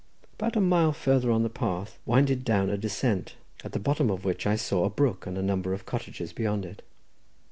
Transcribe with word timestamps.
About 0.33 0.55
a 0.55 0.61
mile 0.61 0.93
farther 0.93 1.29
on 1.29 1.43
the 1.43 1.49
path 1.51 1.99
winded 2.07 2.43
down 2.43 2.71
a 2.71 2.75
descent, 2.79 3.35
at 3.63 3.71
the 3.73 3.77
bottom 3.79 4.09
of 4.09 4.25
which 4.25 4.47
I 4.47 4.55
saw 4.55 4.83
a 4.83 4.89
brook 4.89 5.27
and 5.27 5.37
a 5.37 5.43
number 5.43 5.75
of 5.75 5.85
cottages 5.85 6.33
beyond 6.33 6.65
it. 6.65 6.81